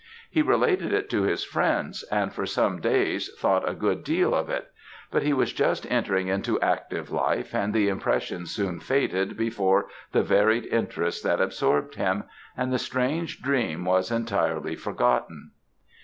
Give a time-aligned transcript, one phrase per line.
[0.31, 4.49] He related it to his friends; and, for some days, thought a good deal of
[4.49, 4.71] it;
[5.11, 10.23] but he was just entering into active life, and the impression soon faded before the
[10.23, 12.23] varied interests that absorbed him;
[12.57, 15.51] and the strange dream was entirely forgotten.